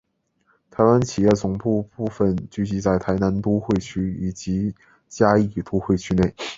[0.71, 4.73] 台湾企业总部部份聚集在台南都会区及
[5.07, 6.33] 嘉义都会区内。